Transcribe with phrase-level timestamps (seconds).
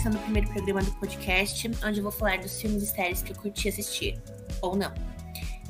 [0.00, 3.32] começando o primeiro programa do podcast, onde eu vou falar dos filmes e séries que
[3.32, 4.18] eu curti assistir,
[4.62, 4.94] ou não.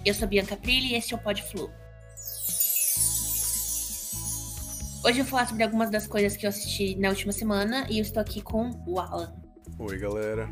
[0.06, 1.68] Eu sou Bianca Prilli e este é o Pod Flu.
[5.04, 7.98] Hoje eu vou falar sobre algumas das coisas que eu assisti na última semana e
[7.98, 9.34] eu estou aqui com o Alan.
[9.80, 10.48] Oi, galera.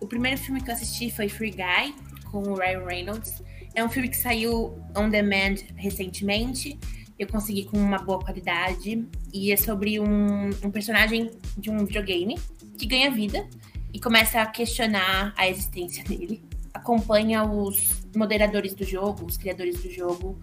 [0.00, 1.96] O primeiro filme que eu assisti foi Free Guy,
[2.30, 3.42] com o Ryan Reynolds.
[3.74, 6.78] É um filme que saiu on demand recentemente
[7.18, 9.06] eu consegui com uma boa qualidade.
[9.32, 12.36] E é sobre um, um personagem de um videogame
[12.78, 13.46] que ganha vida
[13.92, 16.42] e começa a questionar a existência dele.
[16.72, 20.38] Acompanha os moderadores do jogo, os criadores do jogo,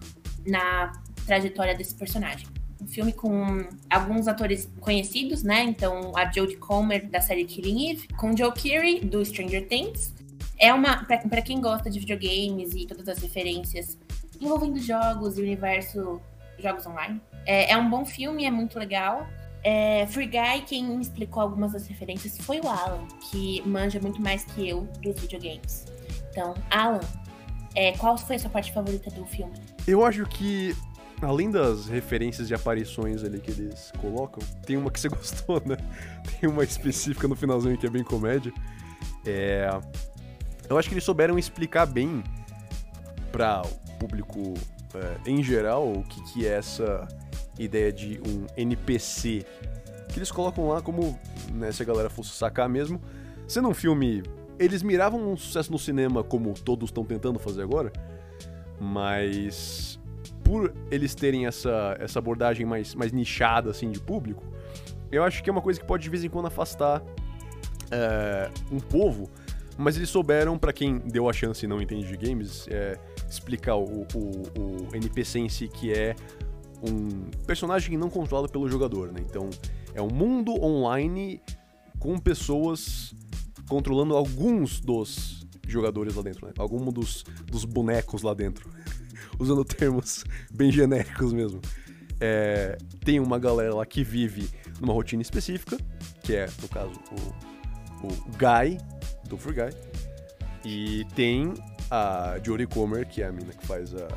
[0.46, 0.92] na
[1.26, 2.46] trajetória desse personagem.
[2.80, 5.62] Um filme com alguns atores conhecidos, né?
[5.62, 10.12] Então, a Jodie Comer, da série Killing Eve, com Joe Keery, do Stranger Things.
[10.58, 11.04] É uma.
[11.04, 13.98] para quem gosta de videogames e todas as referências
[14.40, 16.20] envolvendo jogos e universo
[16.58, 17.20] jogos online.
[17.46, 19.26] É, é um bom filme, é muito legal.
[19.64, 24.20] É, Free Guy, quem me explicou algumas das referências foi o Alan, que manja muito
[24.20, 25.86] mais que eu dos videogames.
[26.30, 27.00] Então, Alan,
[27.74, 29.52] é, qual foi a sua parte favorita do filme?
[29.86, 30.74] Eu acho que,
[31.20, 35.76] além das referências e aparições ali que eles colocam, tem uma que você gostou, né?
[36.40, 38.52] Tem uma específica no finalzinho que é bem comédia.
[39.24, 39.68] É...
[40.68, 42.24] Eu acho que eles souberam explicar bem
[43.30, 44.54] para o público
[44.94, 47.06] é, em geral, o que, que é essa
[47.58, 49.44] ideia de um NPC
[50.12, 51.18] que eles colocam lá como,
[51.52, 53.00] né, se a galera fosse sacar mesmo,
[53.48, 54.22] sendo um filme.
[54.58, 57.92] Eles miravam um sucesso no cinema como todos estão tentando fazer agora,
[58.78, 59.98] mas
[60.44, 64.44] por eles terem essa, essa abordagem mais, mais nichada assim de público,
[65.10, 67.02] eu acho que é uma coisa que pode de vez em quando afastar
[67.90, 69.30] é, um povo,
[69.76, 73.76] mas eles souberam, para quem deu a chance e não entende de games, é, explicar
[73.76, 76.14] o, o, o NPC em si, que é
[76.82, 79.20] um personagem não controlado pelo jogador, né?
[79.20, 79.48] Então,
[79.94, 81.40] é um mundo online
[81.98, 83.14] com pessoas
[83.68, 86.52] controlando alguns dos jogadores lá dentro, né?
[86.58, 88.68] Alguns dos, dos bonecos lá dentro.
[89.38, 91.60] Usando termos bem genéricos mesmo.
[92.20, 94.48] É, tem uma galera lá que vive
[94.80, 95.78] numa rotina específica,
[96.22, 98.78] que é, no caso, o, o Guy,
[99.28, 99.70] do Free Guy.
[100.64, 101.54] E tem
[101.90, 104.08] a Jodie Comer, que é a mina que faz a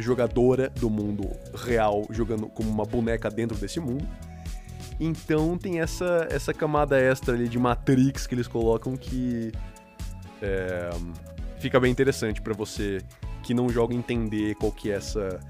[0.00, 4.06] jogadora do mundo real, jogando como uma boneca dentro desse mundo.
[5.00, 9.52] Então tem essa, essa camada extra ali de Matrix que eles colocam que
[10.42, 10.90] é,
[11.58, 12.98] fica bem interessante para você
[13.42, 15.40] que não joga entender qual que é essa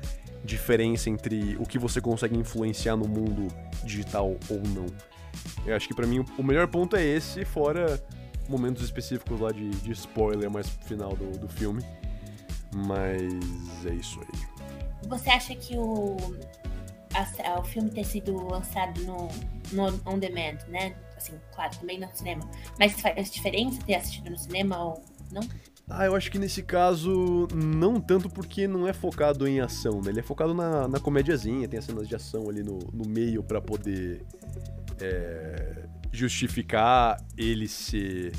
[0.44, 3.48] diferença entre o que você consegue influenciar no mundo
[3.84, 4.86] digital ou não.
[5.66, 8.00] Eu acho que para mim o melhor ponto é esse, fora
[8.48, 11.82] momentos específicos lá de, de spoiler mais pro final do, do filme.
[12.74, 15.08] Mas é isso aí.
[15.08, 16.16] Você acha que o,
[17.14, 19.28] a, o filme ter sido lançado no,
[19.72, 20.94] no on demand, né?
[21.16, 22.48] Assim, claro, também no cinema.
[22.78, 25.02] Mas faz diferença ter assistido no cinema ou
[25.32, 25.42] não?
[25.90, 30.10] Ah, eu acho que nesse caso não tanto porque não é focado em ação, né?
[30.10, 33.42] Ele é focado na, na comédiazinha, tem as cenas de ação ali no, no meio
[33.42, 34.22] para poder
[35.00, 38.32] é, justificar ele ser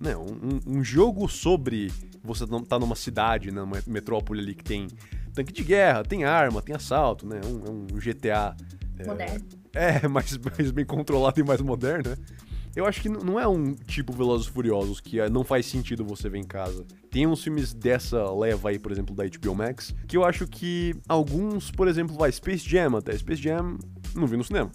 [0.00, 1.92] né, um, um jogo sobre
[2.26, 4.88] você tá numa cidade, né, numa metrópole ali que tem
[5.32, 7.40] tanque de guerra, tem arma, tem assalto, né?
[7.44, 8.56] Um, um GTA.
[8.98, 9.44] É, moderno.
[9.74, 12.16] É, mais, mais bem controlado e mais moderno, né?
[12.74, 16.28] Eu acho que não é um tipo Velozes Furiosos que é, não faz sentido você
[16.28, 16.84] ver em casa.
[17.10, 20.94] Tem uns filmes dessa leva aí, por exemplo, da HBO Max, que eu acho que
[21.08, 23.16] alguns, por exemplo, vai Space Jam até.
[23.16, 23.78] Space Jam
[24.14, 24.70] não vi no cinema.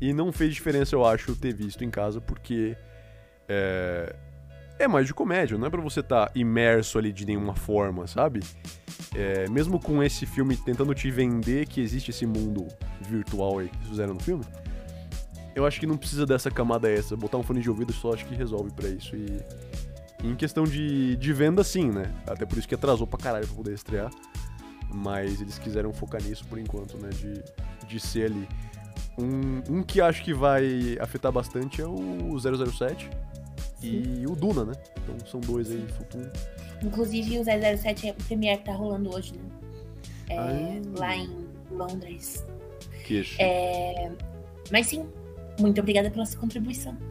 [0.00, 2.76] E não fez diferença, eu acho, ter visto em casa, porque
[3.48, 4.16] é,
[4.78, 8.06] é mais de comédia, não é pra você estar tá imerso ali de nenhuma forma,
[8.06, 8.40] sabe?
[9.14, 12.66] É, mesmo com esse filme tentando te vender que existe esse mundo
[13.00, 14.44] virtual aí que eles fizeram no filme,
[15.54, 17.16] eu acho que não precisa dessa camada extra.
[17.16, 19.14] Botar um fone de ouvido só acho que resolve para isso.
[19.14, 19.40] E,
[20.22, 22.10] e, em questão de, de venda, sim, né?
[22.26, 24.10] Até por isso que atrasou pra caralho pra poder estrear.
[24.94, 27.10] Mas eles quiseram focar nisso por enquanto, né?
[27.10, 27.42] De,
[27.86, 28.48] de ser ali
[29.18, 33.10] um, um que acho que vai afetar bastante é o 007
[33.82, 34.20] Sim.
[34.20, 34.72] e o Duna, né?
[35.02, 36.30] Então são dois aí futuro.
[36.82, 39.42] Inclusive o 007 é o Premiere que tá rolando hoje, né?
[40.30, 40.98] É, ah.
[40.98, 41.30] Lá em
[41.70, 42.44] Londres.
[43.04, 44.10] Que é,
[44.70, 45.06] Mas sim,
[45.58, 46.96] muito obrigada pela sua contribuição.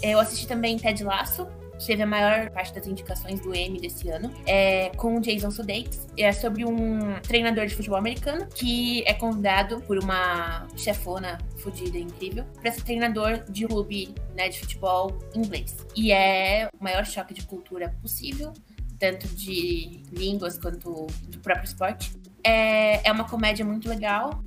[0.00, 1.48] Eu assisti também Ted Lasso,
[1.86, 6.06] teve a maior parte das indicações do Emmy desse ano, é com Jason Sudeikis.
[6.16, 12.44] É sobre um treinador de futebol americano que é convidado por uma chefona fodida incrível
[12.60, 15.76] para ser treinador de clube né, de futebol inglês.
[15.96, 18.52] E é o maior choque de cultura possível,
[18.98, 22.12] tanto de línguas quanto do próprio esporte.
[22.44, 24.42] É, é uma comédia muito legal,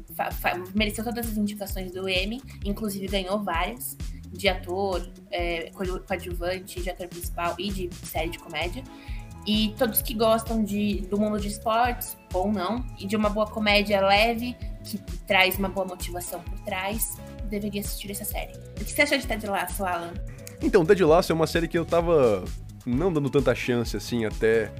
[0.73, 3.97] mereceu todas as indicações do Emmy, inclusive ganhou várias
[4.31, 5.69] de ator, é,
[6.07, 8.83] coadjuvante, de ator principal e de série de comédia.
[9.45, 13.47] E todos que gostam de, do mundo de esportes, ou não, e de uma boa
[13.47, 17.17] comédia leve, que traz uma boa motivação por trás,
[17.49, 18.53] deveria assistir essa série.
[18.79, 20.13] O que você achou de Ted Lasso, Alan?
[20.61, 22.43] Então, Ted Lasso é uma série que eu tava
[22.85, 24.71] não dando tanta chance assim até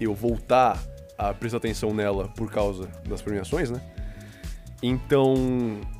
[0.00, 0.82] eu voltar
[1.16, 3.80] a prestar atenção nela por causa das premiações, né?
[4.82, 5.34] Então,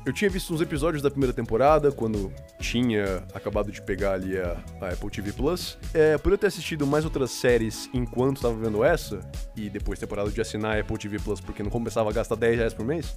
[0.05, 4.57] eu tinha visto uns episódios da primeira temporada, quando tinha acabado de pegar ali a,
[4.81, 5.77] a Apple TV Plus.
[5.93, 9.19] É, por eu ter assistido mais outras séries enquanto estava vendo essa,
[9.55, 12.35] e depois ter parado de assinar a Apple TV Plus porque não começava a gastar
[12.35, 13.15] 10 reais por mês,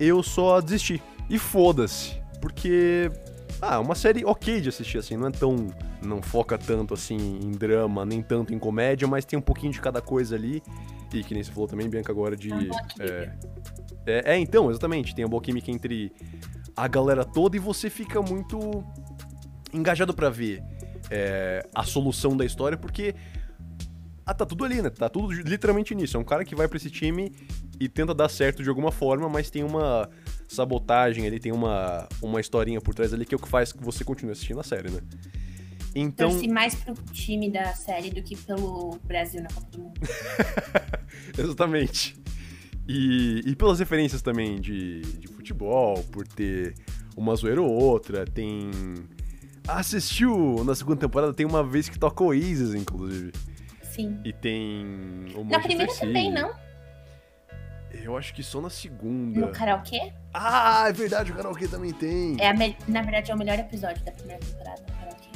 [0.00, 1.02] eu só desisti.
[1.28, 3.10] E foda-se, porque.
[3.60, 5.68] Ah, uma série ok de assistir, assim, não é tão.
[6.04, 9.80] Não foca tanto assim em drama, nem tanto em comédia, mas tem um pouquinho de
[9.80, 10.62] cada coisa ali.
[11.12, 12.50] E que nem você falou também, Bianca, agora de.
[13.00, 13.30] É,
[14.06, 15.14] é, é, então, exatamente.
[15.14, 16.12] Tem a boa química entre
[16.76, 18.84] a galera toda e você fica muito
[19.72, 20.62] engajado para ver
[21.10, 23.14] é, a solução da história, porque.
[24.24, 24.90] Ah, tá tudo ali, né?
[24.90, 26.16] Tá tudo literalmente nisso.
[26.16, 27.32] É um cara que vai para esse time
[27.78, 30.10] e tenta dar certo de alguma forma, mas tem uma
[30.48, 33.82] sabotagem ali, tem uma, uma historinha por trás ali que é o que faz que
[33.82, 35.00] você continue assistindo a série, né?
[35.94, 36.30] Então.
[36.30, 40.00] Torci mais pro time da série do que pelo Brasil na Copa do Mundo.
[41.38, 42.16] Exatamente.
[42.88, 46.74] E, e pelas referências também de, de futebol, por ter
[47.16, 48.70] uma zoeira ou outra, tem.
[49.66, 53.32] Assistiu na segunda temporada, tem uma vez que toca Oasis, inclusive.
[53.82, 54.20] Sim.
[54.24, 54.84] E tem.
[55.46, 56.52] na primeira também, não?
[57.92, 59.40] Eu acho que só na segunda.
[59.40, 60.12] No karaokê?
[60.32, 62.36] Ah, é verdade, o karaokê também tem.
[62.38, 62.76] É me...
[62.86, 65.28] Na verdade, é o melhor episódio da primeira temporada, o karaokê.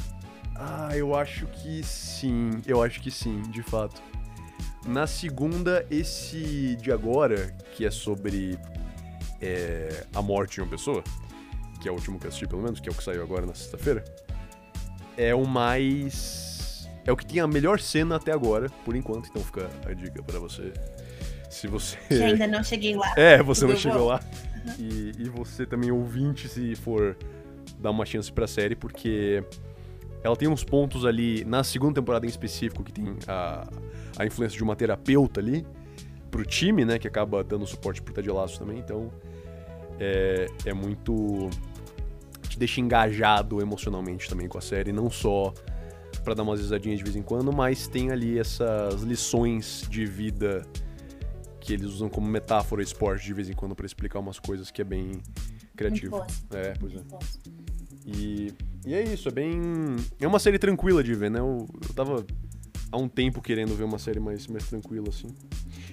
[0.55, 2.50] Ah, eu acho que sim.
[2.67, 4.02] Eu acho que sim, de fato.
[4.87, 8.59] Na segunda, esse de agora, que é sobre
[9.41, 11.05] é, a morte de uma pessoa,
[11.81, 13.47] que é o último que eu assisti, pelo menos, que é o que saiu agora
[13.47, 14.05] na sexta-feira,
[15.17, 16.88] é o mais.
[17.05, 20.23] É o que tem a melhor cena até agora, por enquanto, então fica a dica
[20.23, 20.73] para você.
[21.49, 21.97] Se você.
[22.09, 23.12] Que ainda não cheguei lá.
[23.17, 24.21] É, você não chegou lá.
[24.67, 24.75] Uhum.
[24.79, 27.17] E, e você também, ouvinte, se for
[27.79, 29.43] dar uma chance pra série, porque
[30.22, 33.69] ela tem uns pontos ali, na segunda temporada em específico, que tem a,
[34.19, 35.67] a influência de uma terapeuta ali
[36.31, 36.99] pro time, né?
[36.99, 38.78] Que acaba dando suporte pro Ted Lasso também.
[38.78, 39.11] Então,
[39.99, 41.49] é, é muito...
[42.49, 44.93] Te deixa engajado emocionalmente também com a série.
[44.93, 45.55] Não só
[46.25, 50.66] para dar umas risadinhas de vez em quando, mas tem ali essas lições de vida
[51.61, 54.82] que eles usam como metáfora esporte de vez em quando para explicar umas coisas que
[54.82, 55.23] é bem
[55.76, 56.25] criativo.
[56.52, 57.00] É, pois é.
[58.05, 58.52] E,
[58.85, 59.61] e é isso, é bem.
[60.21, 61.41] É uma série tranquila de ver, né?
[61.41, 62.25] Eu, eu tava
[62.91, 65.29] há um tempo querendo ver uma série mais, mais tranquila, assim.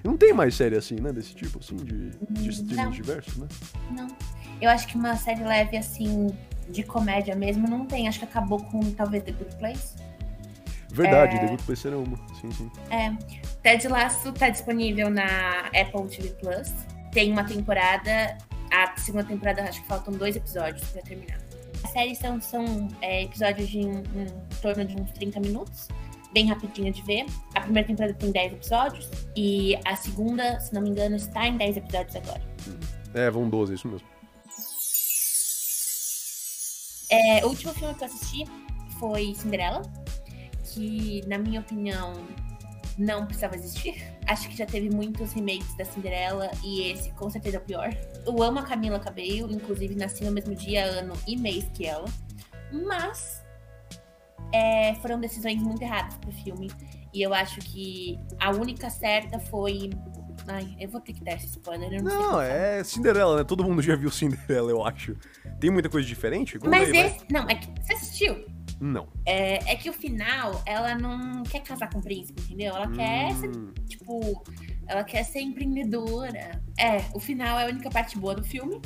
[0.04, 1.12] Não tem mais série assim, né?
[1.12, 3.48] Desse tipo, assim, de, de streaming diversos, né?
[3.92, 4.08] Não.
[4.62, 6.28] Eu acho que uma série leve, assim,
[6.70, 8.08] de comédia mesmo, não tem.
[8.08, 9.96] Acho que acabou com talvez The Good Place.
[10.90, 11.40] Verdade, é...
[11.40, 12.18] The Good Place era uma.
[12.42, 12.72] Sim, sim.
[12.90, 13.12] É.
[13.62, 16.74] Ted Lasso tá disponível na Apple TV Plus.
[17.12, 18.38] Tem uma temporada.
[18.72, 21.47] A segunda temporada, acho que faltam dois episódios pra terminar.
[21.84, 25.88] A série são, são é, episódios de um, um, em torno de uns 30 minutos
[26.34, 27.26] bem rapidinha de ver.
[27.56, 31.58] A primeira temporada tem 10 episódios e a segunda, se não me engano, está em
[31.58, 32.42] 10 episódios agora.
[33.14, 34.08] É, vão 12, isso mesmo.
[37.10, 38.44] É, o último filme que eu assisti
[39.00, 39.82] foi Cinderela,
[40.64, 42.14] que, na minha opinião,
[42.98, 44.04] não precisava existir.
[44.26, 47.90] Acho que já teve muitos remakes da Cinderela e esse com certeza é o pior.
[48.26, 52.06] Eu amo a Camila Cabello, inclusive nasci no mesmo dia, ano e mês que ela.
[52.72, 53.44] Mas
[54.54, 56.70] é, foram decisões muito erradas pro filme.
[57.14, 59.90] E eu acho que a única certa foi.
[60.48, 62.02] Ai, eu vou ter que dar esse spoiler.
[62.02, 63.44] não, não é Cinderela, né?
[63.44, 65.16] Todo mundo já viu Cinderela, eu acho.
[65.60, 66.58] Tem muita coisa diferente?
[66.64, 67.18] Mas aí, esse.
[67.20, 67.28] Vai.
[67.32, 67.68] Não, é que.
[67.82, 68.57] Você assistiu?
[68.80, 69.08] Não.
[69.26, 72.76] É, é, que o final, ela não quer casar com o príncipe, entendeu?
[72.76, 72.94] Ela hum.
[72.94, 73.52] quer ser,
[73.88, 74.44] tipo.
[74.88, 76.62] Ela quer ser empreendedora.
[76.80, 78.80] É, o final é a única parte boa do filme.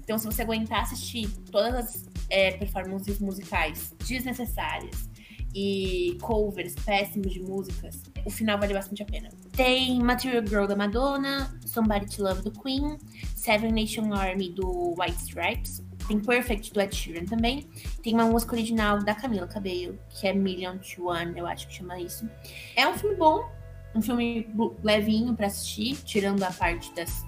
[0.00, 5.10] Então, se você aguentar assistir todas as é, performances musicais desnecessárias
[5.54, 9.28] e covers péssimos de músicas, o final vale bastante a pena.
[9.52, 12.98] Tem Material Girl da Madonna, Somebody to Love do Queen,
[13.34, 17.68] Seven Nation Army do White Stripes, tem Perfect do Ed Sheeran também.
[18.02, 21.74] Tem uma música original da Camila Cabello, que é Million to One, eu acho que
[21.74, 22.28] chama isso.
[22.76, 23.48] É um filme bom,
[23.94, 24.48] um filme
[24.82, 27.24] levinho para assistir, tirando a parte das,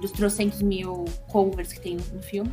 [0.00, 2.52] dos trocentos mil covers que tem no filme.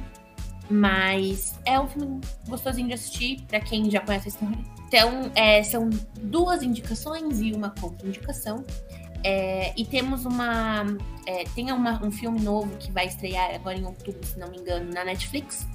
[0.70, 4.58] Mas é um filme gostosinho de assistir, para quem já conhece a história.
[4.88, 5.90] Então, é, são
[6.22, 8.64] duas indicações e uma contra-indicação.
[9.24, 10.86] É, e temos uma.
[11.26, 14.58] É, tem uma, um filme novo que vai estrear agora em outubro, se não me
[14.58, 15.66] engano, na Netflix.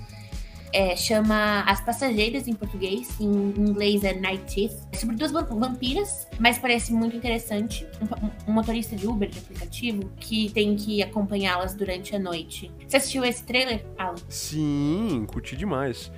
[0.72, 4.72] É, chama As Passageiras em português, em inglês é Night Thief.
[4.92, 7.86] É sobre duas vampiras, mas parece muito interessante.
[8.02, 12.70] Um, um, motorista de Uber, de aplicativo, que tem que acompanhá-las durante a noite.
[12.86, 14.16] Você assistiu esse trailer, Alan?
[14.28, 16.12] Sim, curti demais.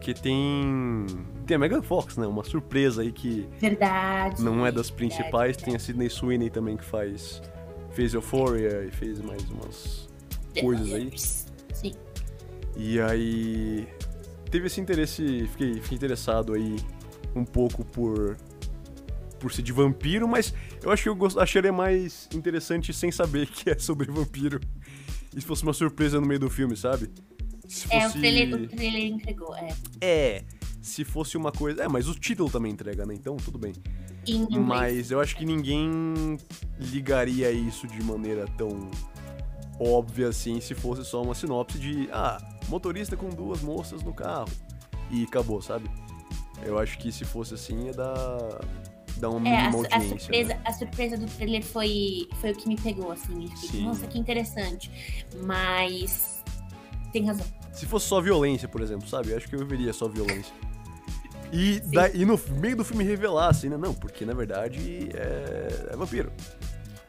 [0.00, 1.06] Porque tem.
[1.46, 2.26] Tem a Megan Fox, né?
[2.26, 3.46] Uma surpresa aí que.
[3.60, 4.42] Verdade.
[4.42, 5.56] Não é das principais.
[5.56, 7.42] Verdade, tem a Sidney Sweeney também que faz.
[7.90, 10.08] Fez Euphoria e fez mais umas
[10.58, 11.12] coisas aí.
[11.14, 11.92] Sim.
[12.74, 13.86] E aí.
[14.50, 15.46] Teve esse interesse.
[15.48, 16.76] Fiquei, fiquei interessado aí
[17.36, 18.38] um pouco por.
[19.38, 21.38] Por ser de vampiro, mas eu acho que eu gost...
[21.38, 24.60] acharia mais interessante sem saber que é sobre vampiro.
[25.36, 27.10] E se fosse uma surpresa no meio do filme, sabe?
[27.70, 27.96] Se fosse...
[27.96, 29.68] É, o trailer, o trailer entregou, é.
[30.00, 30.44] É,
[30.82, 31.84] se fosse uma coisa.
[31.84, 33.14] É, mas o título também entrega, né?
[33.14, 33.72] Então tudo bem.
[34.58, 36.36] Mas eu acho que ninguém
[36.80, 38.90] ligaria isso de maneira tão
[39.78, 44.50] óbvia assim se fosse só uma sinopse de ah, motorista com duas moças no carro.
[45.08, 45.88] E acabou, sabe?
[46.64, 48.60] Eu acho que se fosse assim ia dar.
[49.18, 49.68] dar uma é, a.
[49.68, 50.60] A surpresa, né?
[50.64, 53.46] a surpresa do trailer foi, foi o que me pegou, assim.
[53.56, 54.90] Fiquei, Nossa, que interessante.
[55.44, 56.42] Mas.
[57.12, 57.59] Tem razão.
[57.80, 59.30] Se fosse só violência, por exemplo, sabe?
[59.30, 60.54] Eu acho que eu veria só violência.
[61.50, 63.78] E, da, e no meio do filme revelar, assim, né?
[63.78, 66.30] Não, porque na verdade é, é vampiro.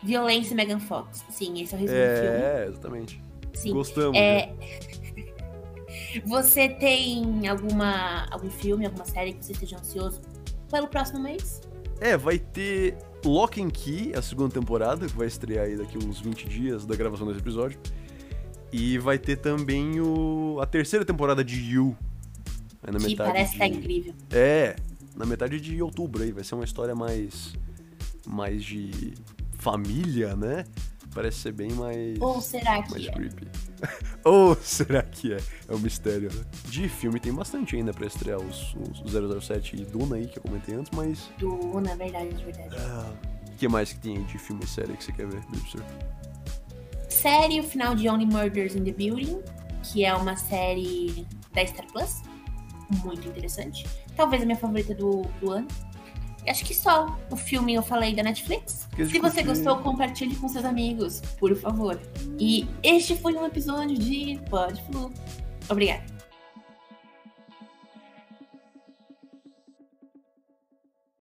[0.01, 1.25] Violência Megan Fox.
[1.29, 2.37] Sim, esse é o resumo é, do filme.
[2.37, 3.23] É, exatamente.
[3.53, 3.73] Sim.
[3.73, 4.17] Gostamos.
[4.17, 4.45] É...
[4.45, 4.55] Né?
[6.25, 10.21] Você tem alguma, algum filme, alguma série que você esteja ansioso
[10.69, 11.61] pelo próximo mês?
[11.99, 16.21] É, vai ter Lock and Key, a segunda temporada, que vai estrear aí daqui uns
[16.21, 17.77] 20 dias da gravação desse episódio.
[18.71, 21.95] E vai ter também o, a terceira temporada de You.
[22.83, 23.53] É na que metade parece de...
[23.53, 24.13] que tá incrível.
[24.31, 24.75] É,
[25.15, 26.31] na metade de outubro aí.
[26.31, 27.53] Vai ser uma história mais.
[28.25, 29.13] mais de
[29.59, 30.65] família, né?
[31.13, 32.19] Parece ser bem mais.
[32.21, 33.11] Ou será que mais é?
[33.11, 33.47] creepy.
[34.23, 35.37] Ou será que é?
[35.67, 36.45] É um mistério, né?
[36.65, 40.43] De filme tem bastante ainda pra estrear os, os 007 e Duna aí, que eu
[40.43, 41.29] comentei antes, mas.
[41.37, 42.75] Duna, verdade, verdade.
[42.77, 43.11] Ah,
[43.47, 45.83] o que mais que tem aí de filme e série que você quer ver, Bibster?
[47.21, 49.39] Série O Final de Only Murders in the Building,
[49.83, 52.23] que é uma série da Star Plus.
[53.03, 53.85] Muito interessante.
[54.15, 55.67] Talvez a minha favorita do, do ano.
[56.47, 58.89] Acho que só o filme eu falei da Netflix.
[58.97, 62.01] Se você gostou, compartilhe com seus amigos, por favor.
[62.39, 65.13] E este foi um episódio de Pode Flu.
[65.69, 66.10] Obrigada.